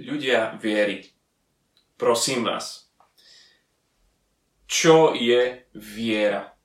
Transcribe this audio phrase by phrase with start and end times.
[0.00, 1.04] ľudia viery.
[2.00, 2.88] Prosím vás,
[4.64, 6.56] čo je viera?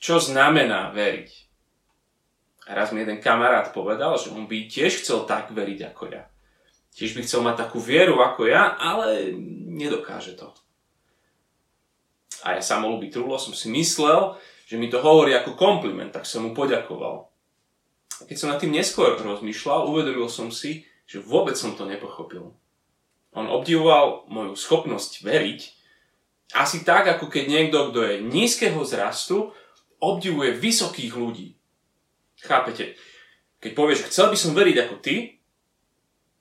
[0.00, 1.30] Čo znamená veriť?
[2.68, 6.28] A raz mi jeden kamarát povedal, že on by tiež chcel tak veriť ako ja.
[6.94, 9.32] Tiež by chcel mať takú vieru ako ja, ale
[9.70, 10.50] nedokáže to.
[12.42, 14.34] A ja samolúby trúlo som si myslel,
[14.66, 17.30] že mi to hovorí ako kompliment, tak som mu poďakoval.
[18.20, 22.54] A keď som nad tým neskôr rozmýšľal, uvedomil som si, že vôbec som to nepochopil.
[23.34, 25.60] On obdivoval moju schopnosť veriť,
[26.54, 29.50] asi tak, ako keď niekto, kto je nízkeho zrastu,
[29.98, 31.58] obdivuje vysokých ľudí.
[32.38, 32.94] Chápete?
[33.58, 35.38] Keď povieš, chcel by som veriť ako ty,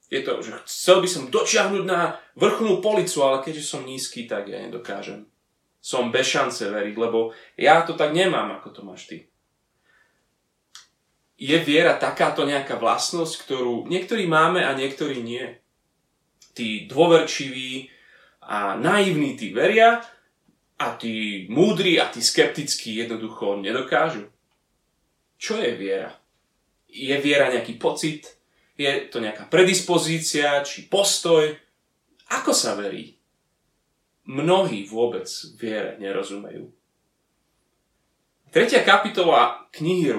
[0.10, 4.50] je to, že chcel by som dočiahnuť na vrchnú policu, ale keďže som nízky, tak
[4.50, 5.30] ja nedokážem.
[5.82, 9.30] Som bez šance veriť, lebo ja to tak nemám, ako to máš ty.
[11.40, 15.56] Je viera takáto nejaká vlastnosť, ktorú niektorí máme a niektorí nie.
[16.52, 17.88] Tí dôverčiví
[18.44, 20.04] a naivní tí veria
[20.76, 24.28] a tí múdri a tí skeptickí jednoducho nedokážu.
[25.40, 26.12] Čo je viera?
[26.92, 28.36] Je viera nejaký pocit?
[28.76, 31.56] Je to nejaká predispozícia či postoj?
[32.36, 33.16] Ako sa verí?
[34.28, 36.68] Mnohí vôbec viere nerozumejú.
[38.52, 40.14] Tretia kapitola knihy je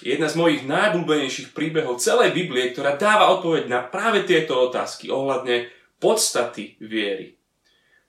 [0.00, 5.68] jedna z mojich najblúbenejších príbehov celej Biblie, ktorá dáva odpoveď na práve tieto otázky ohľadne
[6.00, 7.36] podstaty viery.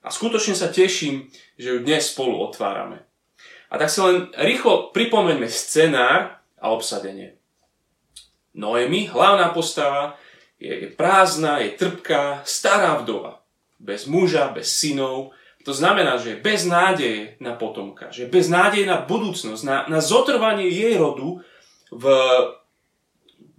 [0.02, 3.06] A skutočne sa teším, že ju dnes spolu otvárame.
[3.70, 7.38] A tak sa len rýchlo pripomeňme scenár a obsadenie.
[8.52, 10.20] Noemi, hlavná postava,
[10.60, 13.42] je prázdna, je trpká, stará vdova.
[13.82, 15.34] Bez muža, bez synov.
[15.66, 20.66] To znamená, že bez nádeje na potomka, že bez nádeje na budúcnosť, na, na zotrvanie
[20.70, 21.42] jej rodu
[21.92, 22.04] v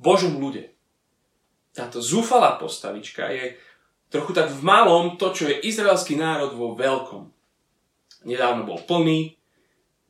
[0.02, 0.74] Božom ľude.
[1.74, 3.54] Táto zúfalá postavička je
[4.10, 7.30] trochu tak v malom to, čo je izraelský národ vo veľkom.
[8.26, 9.38] Nedávno bol plný,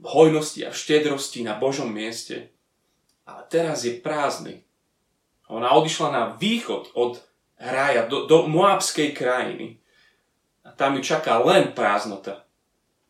[0.04, 2.52] v hojnosti a v štedrosti na Božom mieste,
[3.24, 4.68] ale teraz je prázdny.
[5.48, 7.24] Ona odišla na východ od
[7.56, 9.80] rája do, do Moabskej krajiny.
[10.68, 12.44] A tam ju čaká len prázdnota.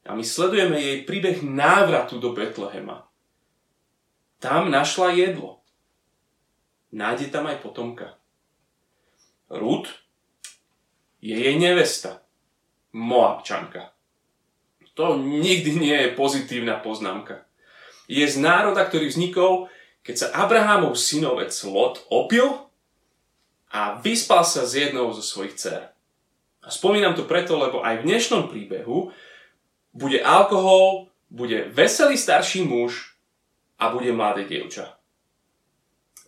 [0.06, 3.08] A my sledujeme jej príbeh návratu do Betlehema.
[4.44, 5.64] Tam našla jedlo.
[6.92, 8.20] Nájde tam aj potomka.
[9.48, 9.88] Rud
[11.24, 12.20] je jej nevesta.
[12.92, 13.96] Moabčanka.
[15.00, 17.48] To nikdy nie je pozitívna poznámka.
[18.12, 19.72] Je z národa, ktorý vznikol
[20.04, 22.68] keď sa Abrahamov synovec Lot opil
[23.72, 25.96] a vyspal sa s jednou zo svojich dcer.
[26.64, 29.16] A spomínam to preto, lebo aj v dnešnom príbehu
[29.96, 33.13] bude alkohol, bude veselý starší muž
[33.80, 34.98] a bude mladé dievča.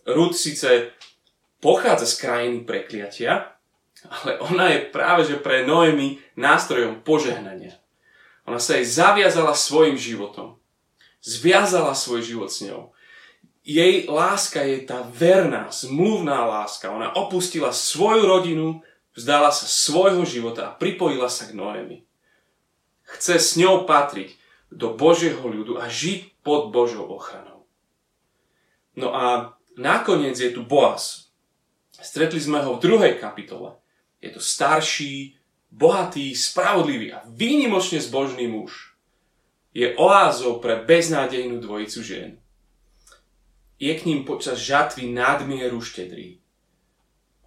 [0.06, 0.94] Ruth síce
[1.60, 3.58] pochádza z krajiny prekliatia,
[4.06, 7.74] ale ona je práve že pre Noemi nástrojom požehnania.
[8.46, 10.62] Ona sa jej zaviazala svojim životom.
[11.18, 12.94] Zviazala svoj život s ňou
[13.66, 16.94] jej láska je tá verná, zmluvná láska.
[16.94, 22.06] Ona opustila svoju rodinu, vzdala sa svojho života a pripojila sa k Noemi.
[23.02, 24.35] Chce s ňou patriť
[24.72, 27.66] do Božieho ľudu a žiť pod Božou ochranou.
[28.96, 31.30] No a nakoniec je tu Boaz.
[31.92, 33.76] Stretli sme ho v druhej kapitole.
[34.20, 35.36] Je to starší,
[35.72, 38.96] bohatý, spravodlivý a výnimočne zbožný muž.
[39.76, 42.40] Je oázou pre beznádejnú dvojicu žien
[43.76, 46.40] je k ním počas žatvy nadmieru štedrý.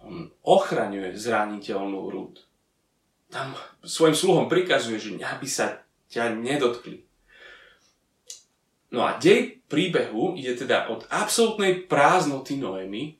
[0.00, 2.46] On ochraňuje zraniteľnú rúd.
[3.30, 7.06] Tam svojim sluhom prikazuje, že aby sa ťa nedotkli.
[8.90, 13.14] No a dej príbehu ide teda od absolútnej prázdnoty Noemi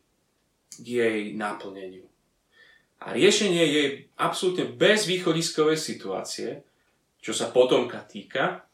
[0.75, 2.11] k jej naplneniu.
[3.01, 3.89] A riešenie jej
[4.19, 6.67] absolútne bezvýchodiskovej situácie,
[7.23, 8.67] čo sa potomka týka,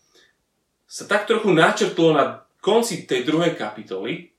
[0.86, 4.32] sa tak trochu načrtlo na konci tej druhej kapitoly,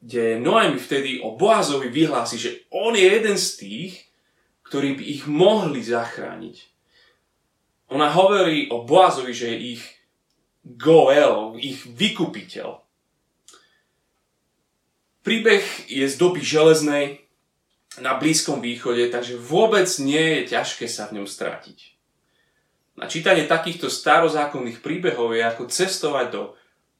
[0.00, 3.92] kde Noemi vtedy o Boazovi vyhlási, že on je jeden z tých,
[4.64, 6.56] ktorí by ich mohli zachrániť.
[7.92, 9.99] Ona hovorí o Boazovi, že ich
[10.76, 12.82] Goel, ich vykupiteľ.
[15.20, 17.26] Príbeh je z doby železnej
[17.98, 21.78] na Blízkom východe, takže vôbec nie je ťažké sa v ňom stratiť.
[22.96, 26.42] Na čítanie takýchto starozákonných príbehov je ako cestovať do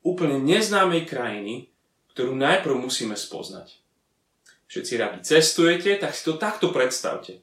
[0.00, 1.68] úplne neznámej krajiny,
[2.16, 3.76] ktorú najprv musíme spoznať.
[4.70, 7.42] Všetci radi cestujete, tak si to takto predstavte.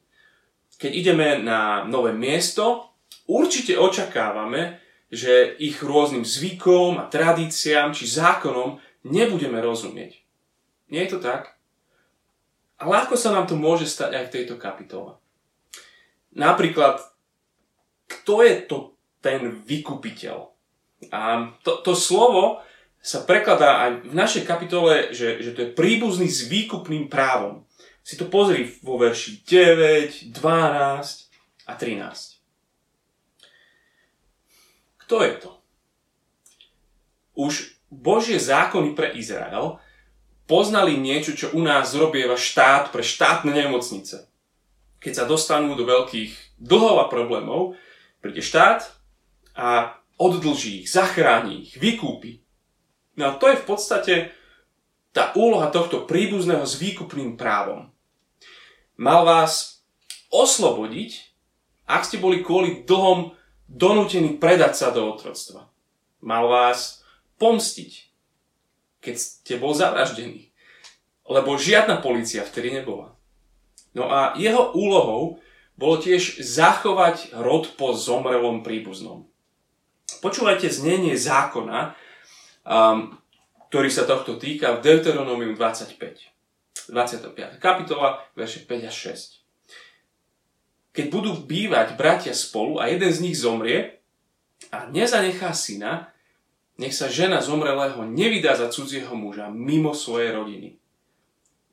[0.77, 2.93] Keď ideme na nové miesto,
[3.27, 10.19] určite očakávame, že ich rôznym zvykom a tradíciám či zákonom nebudeme rozumieť.
[10.91, 11.55] Nie je to tak?
[12.77, 15.17] Ale ako sa nám to môže stať aj v tejto kapitole?
[16.37, 17.01] Napríklad,
[18.05, 18.77] kto je to
[19.23, 20.53] ten vykupiteľ?
[21.09, 22.61] A to, to slovo
[23.01, 27.65] sa prekladá aj v našej kapitole, že, že to je príbuzný s výkupným právom.
[28.03, 32.36] Si to pozri vo verši 9, 12 a 13.
[35.07, 35.51] Kto je to?
[37.39, 39.79] Už Božie zákony pre Izrael
[40.51, 44.27] poznali niečo, čo u nás zrobieva štát pre štátne nemocnice.
[44.99, 47.79] Keď sa dostanú do veľkých dlhov a problémov,
[48.19, 48.83] príde štát
[49.55, 52.43] a oddlží ich, zachráni ich, vykúpi.
[53.15, 54.13] No a to je v podstate
[55.15, 57.95] tá úloha tohto príbuzného s výkupným právom.
[58.99, 59.85] Mal vás
[60.35, 61.31] oslobodiť,
[61.87, 63.36] ak ste boli kvôli dlhom
[63.67, 65.67] donútení predať sa do otroctva.
[66.23, 67.03] Mal vás
[67.37, 67.91] pomstiť,
[69.03, 70.49] keď ste bol zavraždený.
[71.27, 73.13] Lebo žiadna policia vtedy nebola.
[73.91, 75.43] No a jeho úlohou
[75.77, 79.29] bolo tiež zachovať rod po zomrelom príbuznom.
[80.23, 81.93] Počúvajte znenie zákona,
[82.65, 83.13] um,
[83.67, 85.99] ktorý sa tohto týka v Deuteronomium 25.
[86.87, 87.59] 25.
[87.59, 89.46] kapitola, verše 5 a 6.
[90.97, 94.01] Keď budú bývať bratia spolu a jeden z nich zomrie
[94.73, 96.09] a nezanechá syna,
[96.81, 100.69] nech sa žena zomrelého nevydá za cudzieho muža mimo svojej rodiny.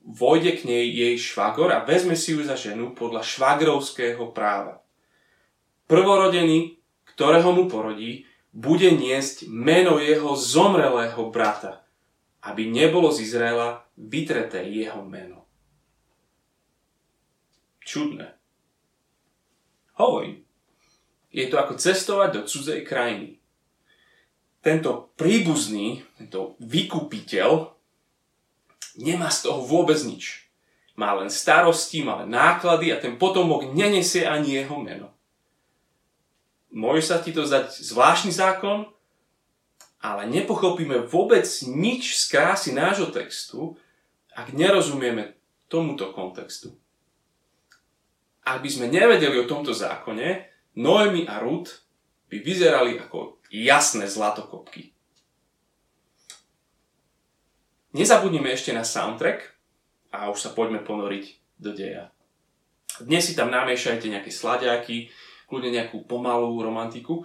[0.04, 4.84] Vojde k nej jej švagor a vezme si ju za ženu podľa švagrovského práva.
[5.88, 6.76] Prvorodený,
[7.16, 11.80] ktorého mu porodí, bude niesť meno jeho zomrelého brata,
[12.44, 15.48] aby nebolo z Izraela vytreté jeho meno.
[17.80, 18.43] Čudné.
[19.94, 20.42] Hovorím,
[21.30, 23.38] je to ako cestovať do cudzej krajiny
[24.64, 27.68] tento príbuzný, tento vykupiteľ
[28.96, 30.48] nemá z toho vôbec nič.
[30.96, 35.12] Má len starosti, má len náklady a ten potomok nenesie ani jeho meno.
[36.72, 38.88] Môže sa ti to zdať zvláštny zákon,
[40.00, 43.76] ale nepochopíme vôbec nič z krásy nášho textu,
[44.32, 45.36] ak nerozumieme
[45.68, 46.72] tomuto kontextu.
[48.44, 51.84] Ak by sme nevedeli o tomto zákone, Noemi a Ruth
[52.28, 54.92] by vyzerali ako jasné zlatokopky.
[57.94, 59.54] Nezabudnime ešte na soundtrack
[60.10, 61.24] a už sa poďme ponoriť
[61.62, 62.10] do deja.
[62.98, 65.08] Dnes si tam namiešajte nejaké sladiaky,
[65.46, 67.22] kľudne nejakú pomalú romantiku.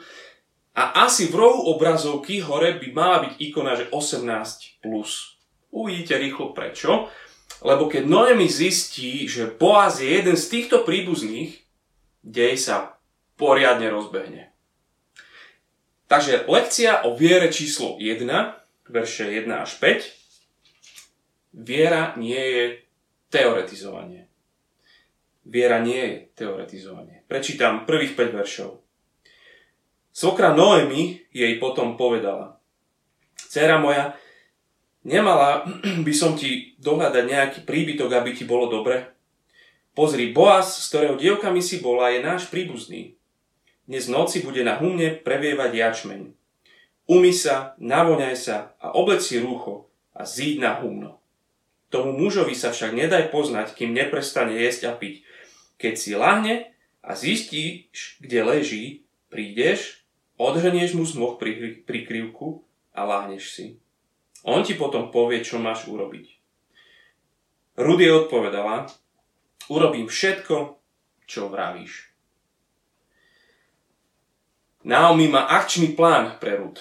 [0.77, 4.79] A asi v rohu obrazovky hore by mala byť ikona, že 18+.
[4.79, 5.41] Plus.
[5.73, 7.09] Uvidíte rýchlo prečo.
[7.59, 11.59] Lebo keď Noemi zistí, že Boaz je jeden z týchto príbuzných,
[12.23, 12.95] dej sa
[13.35, 14.51] poriadne rozbehne.
[16.09, 18.25] Takže lekcia o viere číslo 1,
[18.89, 21.59] verše 1 až 5.
[21.59, 22.65] Viera nie je
[23.29, 24.25] teoretizovanie.
[25.45, 27.21] Viera nie je teoretizovanie.
[27.29, 28.71] Prečítam prvých 5 veršov.
[30.09, 32.57] Svokra Noemi jej potom povedala.
[33.37, 34.17] Cera moja,
[35.03, 35.67] nemala
[36.07, 39.11] by som ti dohľadať nejaký príbytok, aby ti bolo dobre?
[39.93, 43.19] Pozri, Boaz, z ktorého dievkami si bola, je náš príbuzný.
[43.89, 46.21] Dnes v noci bude na humne previevať jačmeň.
[47.09, 51.17] Umy sa, navoňaj sa a oblec si rúcho a zíď na humno.
[51.89, 55.25] Tomu mužovi sa však nedaj poznať, kým neprestane jesť a piť.
[55.81, 56.69] Keď si lahne
[57.01, 58.85] a zistíš, kde leží,
[59.33, 60.05] prídeš,
[60.37, 62.61] odhrnieš mu zmoh pri, prikryvku
[62.93, 63.65] a láhneš si.
[64.47, 66.25] On ti potom povie, čo máš urobiť.
[67.79, 68.87] Rudy odpovedala,
[69.71, 70.79] urobím všetko,
[71.27, 72.11] čo vravíš.
[74.87, 76.79] Naomi má akčný plán pre Rud.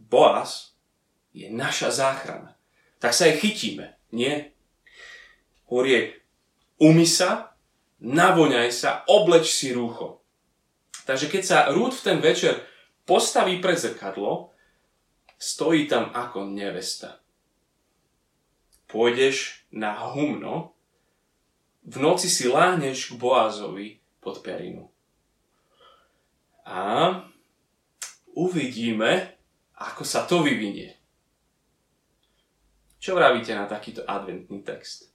[0.00, 0.72] Boaz
[1.32, 2.56] je naša záchrana.
[3.00, 4.52] Tak sa jej chytíme, nie?
[5.68, 6.12] Hovorí
[6.80, 7.56] umy sa,
[8.00, 10.20] navoňaj sa, obleč si rúcho.
[11.08, 12.60] Takže keď sa Rúd v ten večer
[13.08, 14.51] postaví pred zrkadlo,
[15.42, 17.18] stojí tam ako nevesta.
[18.86, 20.78] Pôjdeš na humno,
[21.82, 24.92] v noci si láhneš k Boazovi pod perinu
[26.62, 27.10] a
[28.38, 29.34] uvidíme,
[29.74, 30.94] ako sa to vyvinie.
[33.02, 35.10] Čo vravíte na takýto adventný text?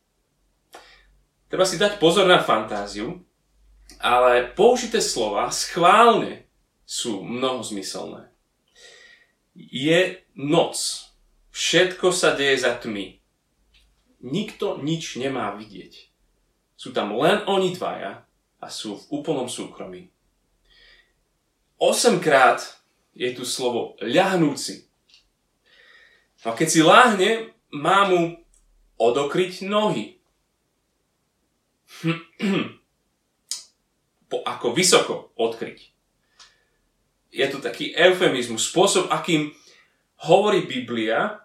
[1.48, 3.24] Treba si dať pozor na fantáziu,
[4.04, 6.44] ale použité slova schválne
[6.84, 8.27] sú mnohozmyselné.
[9.58, 10.78] Je noc.
[11.50, 13.18] Všetko sa deje za tmy.
[14.22, 16.14] Nikto nič nemá vidieť.
[16.78, 18.22] Sú tam len oni dvaja
[18.62, 20.14] a sú v úplnom súkromí.
[21.82, 22.62] 8 krát
[23.18, 24.86] je tu slovo ľahnúci.
[26.46, 28.38] A keď si láhne, má mu
[29.02, 30.22] odokryť nohy.
[34.30, 35.97] po, ako vysoko odkryť.
[37.32, 39.52] Je to taký eufemizmus, spôsob, akým
[40.26, 41.44] hovorí Biblia,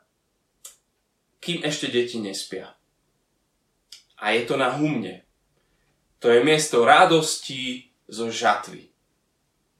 [1.43, 2.71] kým ešte deti nespia.
[4.23, 5.27] A je to na humne.
[6.23, 8.87] To je miesto radosti zo žatvy.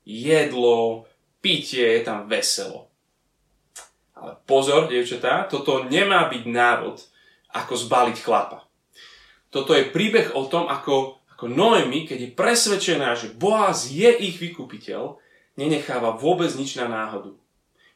[0.03, 1.07] Jedlo,
[1.39, 2.91] pitie, je tam veselo.
[4.19, 6.99] Ale pozor, dievčatá, toto nemá byť návod,
[7.55, 8.67] ako zbaliť chlapa.
[9.53, 14.41] Toto je príbeh o tom, ako, ako Noemi, keď je presvedčená, že Boaz je ich
[14.43, 15.21] vykupiteľ,
[15.57, 17.37] nenecháva vôbec nič na náhodu.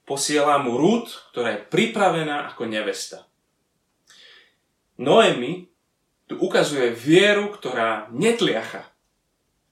[0.07, 3.27] Posiela mu Rút, ktorá je pripravená ako nevesta.
[4.97, 5.69] Noemi
[6.27, 8.87] tu ukazuje vieru, ktorá netliacha,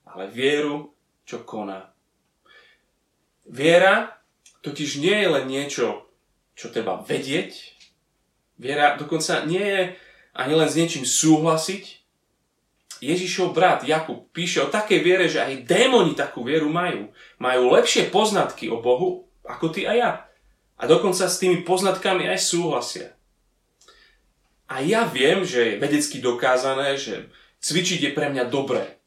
[0.07, 0.93] ale vieru,
[1.25, 1.91] čo koná.
[3.45, 4.21] Viera
[4.61, 6.09] totiž nie je len niečo,
[6.55, 7.75] čo treba vedieť.
[8.57, 9.81] Viera dokonca nie je
[10.35, 12.04] ani len s niečím súhlasiť.
[13.03, 17.11] Ježišov brat Jakub píše o takej viere, že aj démoni takú vieru majú.
[17.41, 20.11] Majú lepšie poznatky o Bohu ako ty a ja.
[20.75, 23.07] A dokonca s tými poznatkami aj súhlasia.
[24.65, 27.29] A ja viem, že je vedecky dokázané, že
[27.61, 28.97] cvičiť je pre mňa dobré.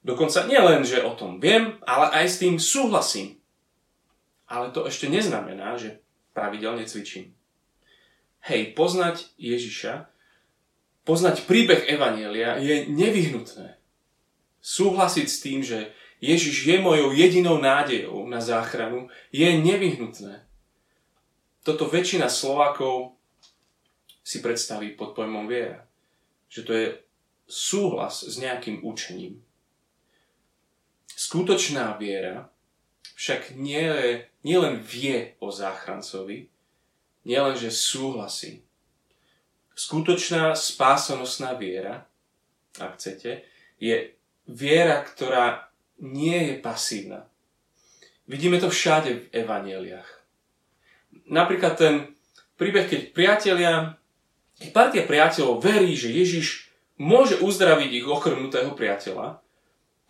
[0.00, 3.36] Dokonca nie len, že o tom viem, ale aj s tým súhlasím.
[4.48, 6.00] Ale to ešte neznamená, že
[6.32, 7.36] pravidelne cvičím.
[8.48, 10.08] Hej, poznať Ježiša,
[11.08, 13.80] poznať príbeh Evanielia je nevyhnutné.
[14.60, 20.44] Súhlasiť s tým, že Ježiš je mojou jedinou nádejou na záchranu, je nevyhnutné.
[21.64, 23.16] Toto väčšina Slovákov
[24.20, 25.88] si predstaví pod pojmom viera.
[26.52, 26.86] Že to je
[27.48, 29.40] súhlas s nejakým učením.
[31.16, 32.52] Skutočná viera
[33.16, 33.88] však nie,
[34.44, 36.52] nie len vie o záchrancovi,
[37.24, 38.67] nie len, že súhlasí.
[39.78, 42.02] Skutočná spásonosná viera,
[42.82, 43.46] ak chcete,
[43.78, 44.10] je
[44.50, 45.70] viera, ktorá
[46.02, 47.30] nie je pasívna.
[48.26, 50.10] Vidíme to všade v evaneliách.
[51.30, 51.94] Napríklad ten
[52.58, 53.98] príbeh, keď priatelia
[54.58, 59.38] keď partia priateľov verí, že Ježiš môže uzdraviť ich ochrnutého priateľa,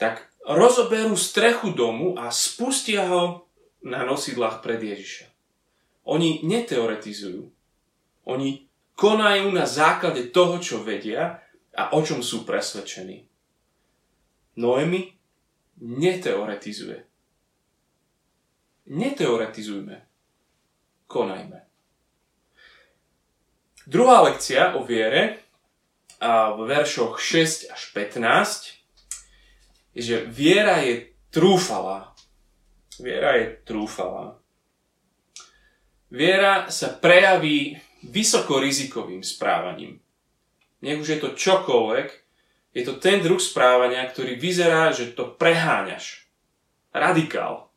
[0.01, 3.45] tak rozoberú strechu domu a spustia ho
[3.85, 5.29] na nosidlách pred Ježiša.
[6.09, 7.53] Oni neteoretizujú.
[8.25, 8.68] Oni
[8.99, 11.39] konajú na základe toho, čo vedia
[11.71, 13.23] a o čom sú presvedčení.
[14.59, 15.15] Noemi
[15.79, 16.99] neteoretizuje.
[18.91, 19.97] Neteoretizujme.
[21.07, 21.63] Konajme.
[23.87, 25.47] Druhá lekcia o viere
[26.19, 28.83] v veršoch 6 až 15
[29.95, 32.13] je, že viera je trúfalá.
[32.99, 34.43] Viera je trúfalá.
[36.11, 39.99] Viera sa prejaví vysokorizikovým správaním.
[40.85, 42.09] Nech už je to čokoľvek,
[42.77, 46.31] je to ten druh správania, ktorý vyzerá, že to preháňaš.
[46.95, 47.69] Radikál.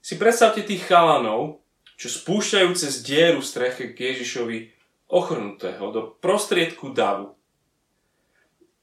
[0.00, 1.60] Si predstavte tých chalanov,
[2.00, 4.72] čo spúšťajú cez dieru streche k Ježišovi
[5.12, 7.36] ochrnutého do prostriedku davu.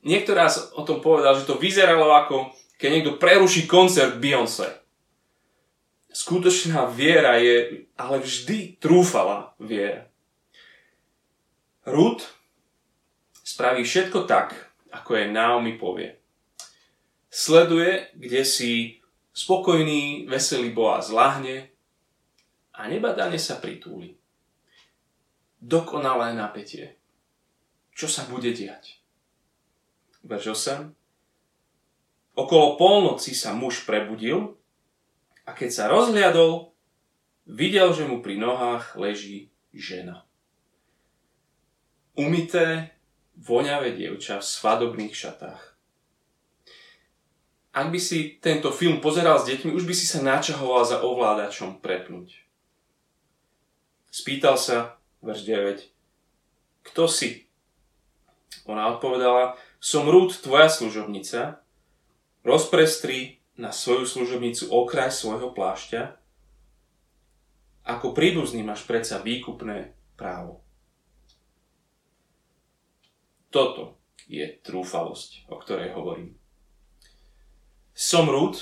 [0.05, 4.69] Niekto raz o tom povedal, že to vyzeralo ako keď niekto preruší koncert Beyoncé.
[6.13, 10.05] Skutočná viera je ale vždy trúfala viera.
[11.87, 12.27] Ruth
[13.47, 14.51] spraví všetko tak,
[14.91, 16.19] ako je Naomi povie.
[17.31, 18.99] Sleduje, kde si
[19.31, 21.71] spokojný, veselý Boaz lahne
[22.75, 24.19] a nebadane sa pritúli
[25.63, 26.99] dokonalé napätie.
[27.95, 28.99] Čo sa bude diať?
[30.27, 30.91] Verš 8.
[32.37, 34.53] Okolo polnoci sa muž prebudil
[35.47, 36.75] a keď sa rozhliadol,
[37.49, 40.26] videl, že mu pri nohách leží žena.
[42.17, 42.97] Umité,
[43.37, 45.61] voňavé dievča v svadobných šatách.
[47.77, 51.77] Ak by si tento film pozeral s deťmi, už by si sa načahoval za ovládačom
[51.77, 52.41] prepnúť.
[54.09, 56.89] Spýtal sa, verš 9.
[56.89, 57.45] Kto si?
[58.65, 61.61] Ona odpovedala, som Rúd, tvoja služobnica,
[62.41, 66.17] rozprestri na svoju služobnicu okraj svojho plášťa,
[67.85, 70.65] ako príbuzný máš predsa výkupné právo.
[73.49, 76.35] Toto je trúfalosť, o ktorej hovorím.
[77.97, 78.59] Som Rúd,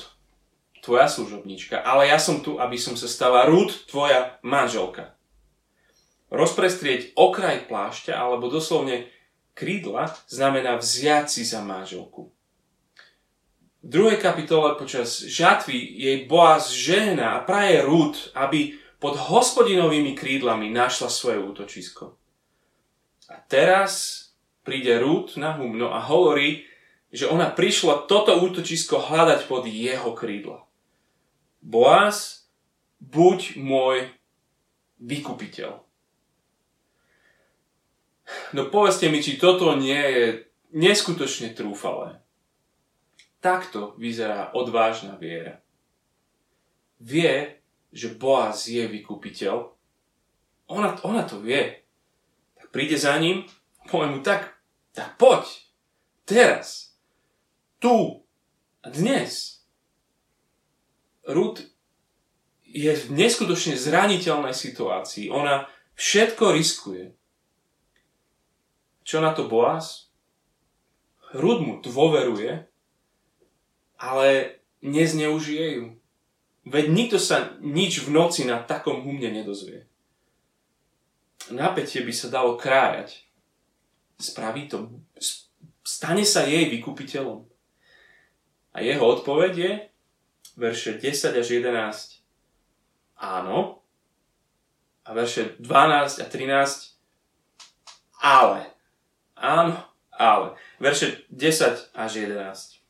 [0.86, 5.16] tvoja služobnička, ale ja som tu, aby som sa stala Rúd, tvoja manželka
[6.36, 9.10] rozprestrieť okraj plášťa alebo doslovne
[9.56, 12.30] krídla znamená vziať si za manželku.
[13.86, 20.74] V druhej kapitole počas žatvy jej Boaz žena a praje Rúd, aby pod hospodinovými krídlami
[20.74, 22.18] našla svoje útočisko.
[23.30, 24.25] A teraz
[24.66, 26.66] príde Rúd na humno a hovorí,
[27.14, 30.66] že ona prišla toto útočisko hľadať pod jeho krídla.
[31.62, 32.50] Boaz,
[33.00, 34.10] buď môj
[35.00, 35.86] vykupiteľ.
[38.58, 40.26] No povedzte mi, či toto nie je
[40.74, 42.20] neskutočne trúfalé.
[43.38, 45.62] Takto vyzerá odvážna viera.
[46.98, 47.62] Vie,
[47.94, 49.70] že Boaz je vykupiteľ.
[50.74, 51.86] Ona, ona to vie.
[52.58, 53.46] Tak príde za ním,
[53.86, 54.55] povie mu tak,
[54.96, 55.44] tak poď.
[56.24, 56.96] Teraz.
[57.84, 58.24] Tu.
[58.82, 59.60] A dnes.
[61.28, 61.62] Ruth
[62.64, 65.28] je v neskutočne zraniteľnej situácii.
[65.30, 65.68] Ona
[66.00, 67.12] všetko riskuje.
[69.06, 70.10] Čo na to Boaz?
[71.36, 72.66] Rud mu dôveruje,
[74.00, 74.28] ale
[74.82, 75.86] nezneužije ju.
[76.66, 79.86] Veď nikto sa nič v noci na takom humne nedozvie.
[81.54, 83.25] Napätie by sa dalo krájať.
[84.20, 84.90] Spraví to.
[85.86, 87.46] Stane sa jej vykupiteľom.
[88.76, 89.72] A jeho odpoveď je
[90.56, 92.16] verše 10 až 11
[93.20, 93.80] áno
[95.06, 96.96] a verše 12 a 13
[98.26, 98.62] ale.
[99.36, 99.78] Áno,
[100.10, 100.58] ale.
[100.80, 102.82] Verše 10 až 11.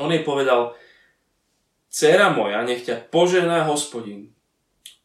[0.00, 0.74] On jej povedal,
[1.86, 4.34] Cera moja, nech ťa požená hospodin.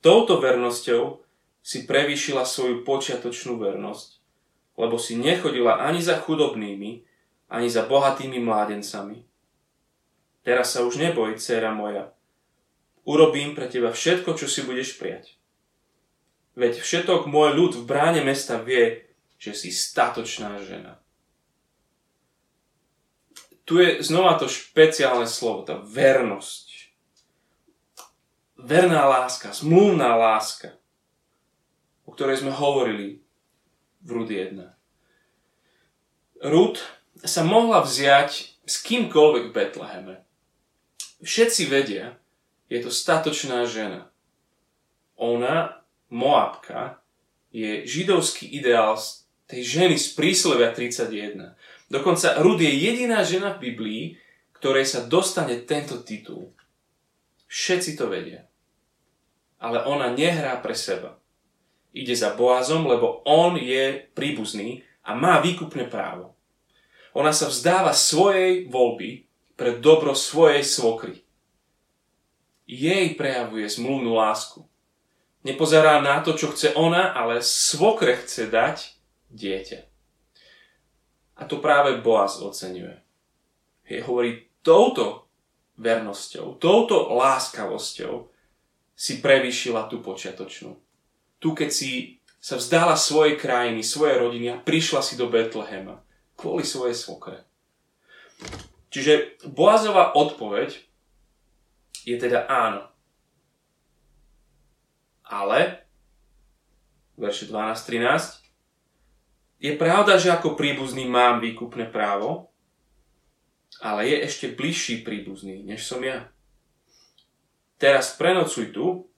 [0.02, 1.22] Touto vernosťou
[1.62, 4.19] si prevýšila svoju počiatočnú vernosť,
[4.80, 7.04] lebo si nechodila ani za chudobnými,
[7.52, 9.28] ani za bohatými mládencami.
[10.48, 12.16] Teraz sa už neboj, dcera moja.
[13.04, 15.36] Urobím pre teba všetko, čo si budeš prijať.
[16.56, 19.04] Veď všetok môj ľud v bráne mesta vie,
[19.36, 21.04] že si statočná žena.
[23.68, 26.68] Tu je znova to špeciálne slovo, tá vernosť.
[28.60, 30.80] Verná láska, zmluvná láska,
[32.04, 33.24] o ktorej sme hovorili
[34.08, 34.56] Rud 1.
[36.40, 36.80] Rud
[37.20, 38.32] sa mohla vziať
[38.64, 40.16] s kýmkoľvek v Betleheme.
[41.20, 42.16] Všetci vedia,
[42.72, 44.08] je to statočná žena.
[45.20, 47.04] Ona, Moabka,
[47.52, 48.96] je židovský ideál
[49.52, 51.60] tej ženy z príslovia 31.
[51.92, 54.04] Dokonca Rud je jediná žena v Biblii,
[54.56, 56.56] ktorej sa dostane tento titul.
[57.52, 58.48] Všetci to vedia.
[59.60, 61.19] Ale ona nehrá pre seba.
[61.90, 66.38] Ide za Boazom, lebo on je príbuzný a má výkupné právo.
[67.18, 69.26] Ona sa vzdáva svojej voľby
[69.58, 71.26] pre dobro svojej svokry.
[72.70, 74.62] Jej prejavuje zmluvnú lásku.
[75.42, 78.78] Nepozerá na to, čo chce ona, ale svokre chce dať
[79.34, 79.80] dieťa.
[81.40, 83.00] A to práve Boaz oceňuje.
[83.90, 85.26] Je hovorí, touto
[85.80, 88.30] vernosťou, touto láskavosťou
[88.94, 90.76] si prevýšila tú počiatočnú.
[91.40, 96.00] Tu, keď si sa vzdala svojej krajiny, svojej rodiny a prišla si do Betlehema
[96.40, 97.44] kvôli svojej svokre.
[98.90, 100.80] Čiže Boazová odpoveď
[102.08, 102.88] je teda áno.
[105.28, 105.84] Ale,
[107.20, 108.40] verše 12-13,
[109.60, 112.48] je pravda, že ako príbuzný mám výkupné právo,
[113.84, 116.32] ale je ešte bližší príbuzný, než som ja.
[117.76, 119.09] Teraz prenocuj tu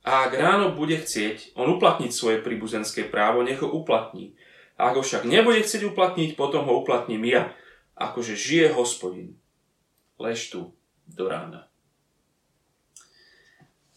[0.00, 4.32] a ak ráno bude chcieť on uplatniť svoje príbuzenské právo, nech ho uplatní.
[4.80, 7.52] A ak ho však nebude chcieť uplatniť, potom ho uplatním ja,
[8.00, 9.36] akože žije hospodin.
[10.16, 10.72] Lež tu
[11.04, 11.68] do rána.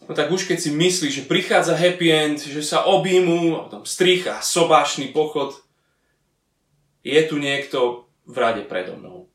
[0.04, 3.88] No tak už keď si myslíš, že prichádza happy end, že sa objímu, a potom
[3.88, 5.56] strich a sobášny pochod,
[7.00, 9.32] je tu niekto v rade predo mnou.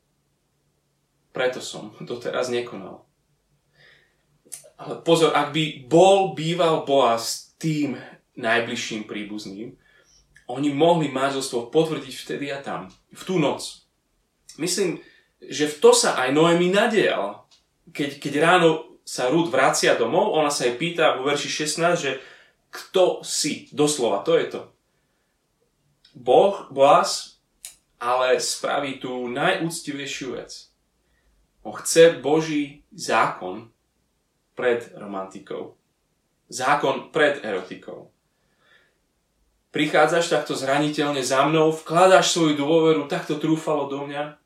[1.34, 3.09] Preto som to teraz nekonal.
[4.80, 8.00] Ale pozor, ak by bol býval Boaz tým
[8.40, 9.76] najbližším príbuzným,
[10.48, 13.84] oni mohli manželstvo potvrdiť vtedy a tam, v tú noc.
[14.56, 15.04] Myslím,
[15.38, 17.44] že v to sa aj Noemi nadial.
[17.92, 22.12] Keď, keď ráno sa Rúd vracia domov, ona sa jej pýta vo verši 16, že
[22.70, 24.62] kto si, doslova, to je to.
[26.16, 27.40] Boh, Boaz,
[28.00, 30.72] ale spraví tú najúctivejšiu vec.
[31.60, 33.68] On chce Boží zákon
[34.60, 35.80] pred romantikou.
[36.52, 38.12] Zákon pred erotikou.
[39.72, 44.36] Prichádzaš takto zraniteľne za mnou, vkladáš svoju dôveru takto trúfalo do mňa,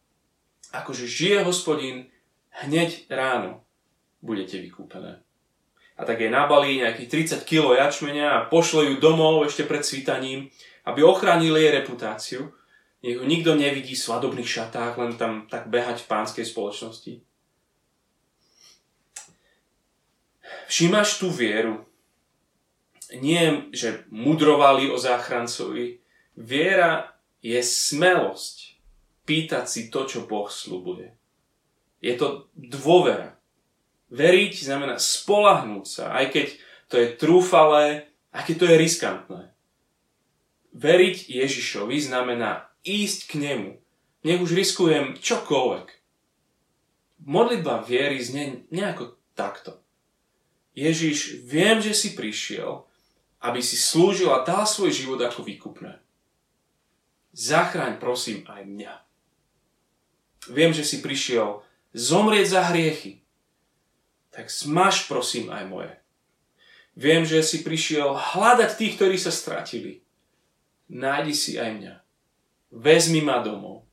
[0.70, 2.06] akože žije hospodin,
[2.62, 3.66] hneď ráno
[4.22, 5.18] budete vykúpené.
[5.98, 10.52] A tak jej nabalí nejakých 30 kg jačmenia a pošle ju domov ešte pred svítaním,
[10.86, 12.54] aby ochránili jej reputáciu
[13.04, 17.20] nech ho nikto nevidí v svadobných šatách, len tam tak behať v pánskej spoločnosti.
[20.74, 21.86] Všimáš tú vieru.
[23.14, 26.02] Nie, že mudrovali o záchrancovi.
[26.34, 28.74] Viera je smelosť
[29.22, 31.14] pýtať si to, čo Boh slubuje.
[32.02, 33.38] Je to dôvera.
[34.10, 36.46] Veriť znamená spolahnúť sa, aj keď
[36.90, 39.42] to je trúfalé, aj keď to je riskantné.
[40.74, 43.78] Veriť Ježišovi znamená ísť k nemu.
[44.26, 45.86] Nech už riskujem čokoľvek.
[47.30, 49.83] Modlitba viery znie nejako takto.
[50.74, 52.82] Ježiš, viem, že si prišiel,
[53.38, 56.02] aby si slúžil a dal svoj život ako výkupné.
[57.34, 58.94] Zachráň prosím aj mňa.
[60.50, 61.62] Viem, že si prišiel
[61.94, 63.22] zomrieť za hriechy.
[64.34, 65.94] Tak smaž prosím aj moje.
[66.98, 70.02] Viem, že si prišiel hľadať tých, ktorí sa stratili.
[70.90, 71.94] Nájdi si aj mňa.
[72.74, 73.86] Vezmi ma domov.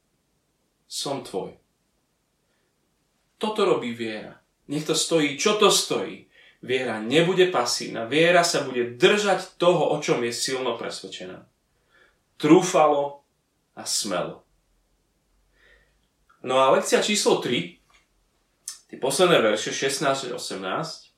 [0.90, 1.58] Som tvoj.
[3.38, 4.38] Toto robí viera.
[4.70, 6.30] Nech to stojí, čo to stojí.
[6.62, 8.06] Viera nebude pasívna.
[8.06, 11.42] Viera sa bude držať toho, o čom je silno presvedčená.
[12.38, 13.26] Trúfalo
[13.74, 14.46] a smelo.
[16.46, 17.82] No a lekcia číslo 3,
[18.90, 21.12] tie posledné verše 16 18,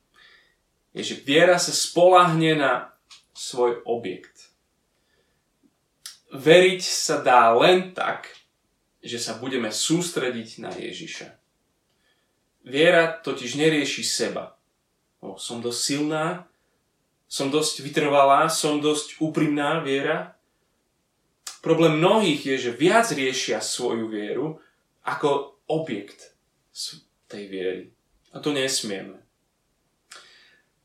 [0.96, 2.72] je, že viera sa spolahne na
[3.36, 4.52] svoj objekt.
[6.32, 8.32] Veriť sa dá len tak,
[9.04, 11.28] že sa budeme sústrediť na Ježiša.
[12.64, 14.56] Viera totiž nerieši seba.
[15.24, 16.52] O, som dosť silná,
[17.32, 20.36] som dosť vytrvalá, som dosť úprimná viera.
[21.64, 24.60] Problém mnohých je, že viac riešia svoju vieru
[25.08, 26.36] ako objekt
[27.32, 27.84] tej viery.
[28.36, 29.24] A to nesmieme.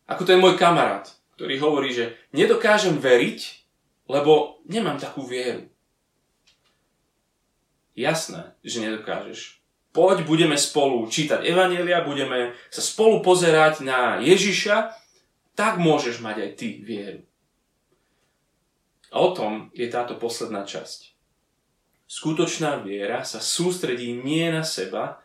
[0.06, 3.40] Ako ten môj kamarát, ktorý hovorí, že nedokážem veriť,
[4.06, 5.66] lebo nemám takú vieru.
[7.98, 9.57] Jasné, že nedokážeš.
[9.98, 14.94] Poď, budeme spolu čítať Evanielia, budeme sa spolu pozerať na Ježiša,
[15.58, 17.26] tak môžeš mať aj ty vieru.
[19.10, 21.18] A o tom je táto posledná časť.
[22.06, 25.18] Skutočná viera sa sústredí nie na seba,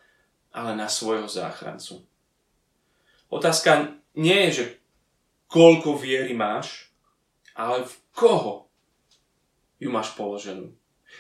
[0.50, 2.02] ale na svojho záchrancu.
[3.30, 4.66] Otázka nie je, že
[5.54, 6.90] koľko viery máš,
[7.54, 8.74] ale v koho
[9.78, 10.74] ju máš položenú.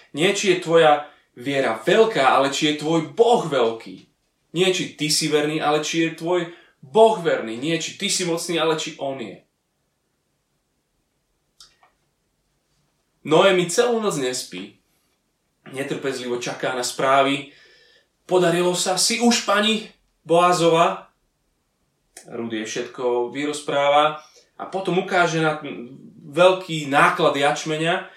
[0.09, 3.95] Nie, či je tvoja viera veľká, ale či je tvoj Boh veľký.
[4.53, 6.41] Nie, či ty si verný, ale či je tvoj
[6.83, 7.57] Boh verný.
[7.57, 9.41] Nie, či ty si mocný, ale či On je.
[13.23, 14.83] Noemi celú noc nespí
[15.71, 17.55] netrpezlivo čaká na správy.
[18.27, 19.87] Podarilo sa, si už pani
[20.27, 21.07] Boázova.
[22.27, 24.19] Rudy je všetko vyrozpráva
[24.55, 25.59] a potom ukáže na
[26.23, 28.07] veľký náklad jačmenia.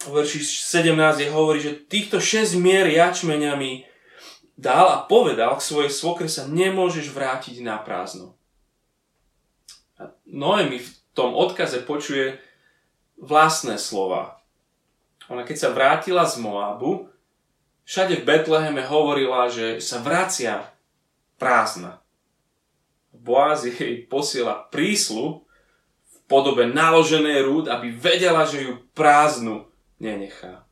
[0.00, 3.84] Verši 17 je hovorí, že týchto 6 mier jačmeniami
[4.56, 8.32] dal a povedal k svojej svokre sa nemôžeš vrátiť na prázdno.
[10.00, 12.40] A Noemi v tom odkaze počuje
[13.20, 14.40] vlastné slova.
[15.28, 17.12] Ona keď sa vrátila z Moabu,
[17.84, 20.64] všade v Betleheme hovorila, že sa vracia
[21.36, 22.00] prázdna.
[23.12, 25.44] Boaz jej posiela príslu
[26.08, 29.69] v podobe naloženej rúd, aby vedela, že ju prázdnu
[30.00, 30.64] nenechá.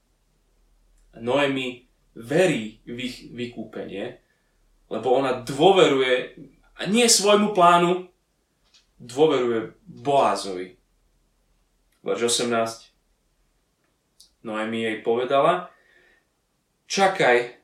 [1.21, 1.87] Noemi
[2.17, 4.19] verí v ich vykúpenie,
[4.89, 6.35] lebo ona dôveruje
[6.79, 8.09] a nie svojmu plánu,
[8.99, 10.75] dôveruje Boazovi.
[12.03, 12.89] Verš 18.
[14.47, 15.69] Noemi jej povedala,
[16.87, 17.59] čakaj,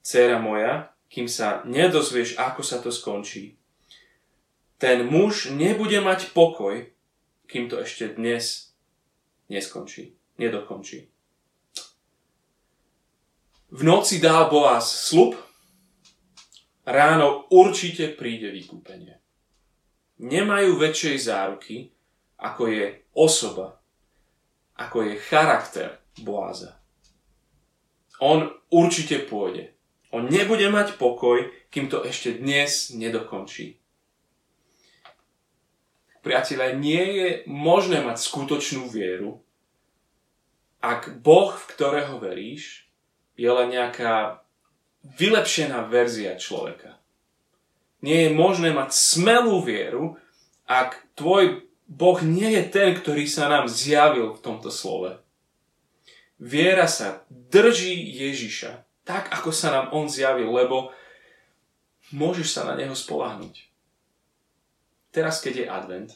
[0.00, 3.58] dcera moja, kým sa nedozvieš, ako sa to skončí.
[4.80, 6.88] Ten muž nebude mať pokoj,
[7.50, 8.72] kým to ešte dnes
[9.50, 11.12] neskončí, nedokončí.
[13.70, 15.36] V noci dal Boaz slub,
[16.88, 19.20] ráno určite príde vykúpenie.
[20.20, 21.92] Nemajú väčšej záruky,
[22.40, 23.78] ako je osoba,
[24.80, 26.80] ako je charakter Boáza.
[28.20, 29.72] On určite pôjde.
[30.10, 33.78] On nebude mať pokoj, kým to ešte dnes nedokončí.
[36.20, 39.40] Priatelia, nie je možné mať skutočnú vieru,
[40.80, 42.88] ak Boh, v ktorého veríš,
[43.36, 44.44] je len nejaká
[45.04, 47.00] vylepšená verzia človeka.
[48.00, 50.16] Nie je možné mať smelú vieru,
[50.64, 55.20] ak tvoj Boh nie je ten, ktorý sa nám zjavil v tomto slove.
[56.40, 60.94] Viera sa drží Ježiša tak, ako sa nám On zjavil, lebo
[62.14, 63.66] môžeš sa na Neho spolahnuť.
[65.10, 66.10] Teraz, keď je advent,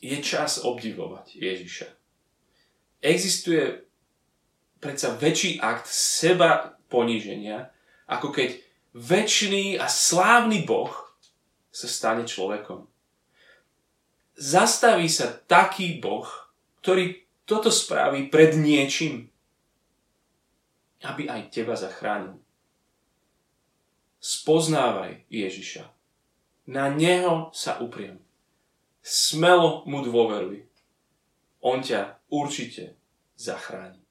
[0.00, 2.01] je čas obdivovať Ježiša.
[3.02, 3.82] Existuje
[4.78, 7.74] predsa väčší akt seba poníženia,
[8.06, 8.62] ako keď
[8.94, 10.94] väčší a slávny Boh
[11.72, 12.86] sa stane človekom.
[14.38, 16.28] Zastaví sa taký Boh,
[16.80, 19.28] ktorý toto spraví pred niečím.
[21.02, 22.38] aby aj teba zachránil.
[24.22, 25.90] Spoznávaj Ježiša.
[26.70, 28.22] Na Neho sa upriem.
[29.02, 30.62] Smelo mu dôveruj.
[31.58, 32.96] On ťa určite
[33.36, 34.01] zachráni.